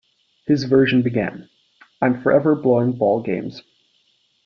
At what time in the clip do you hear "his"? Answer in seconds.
0.47-0.63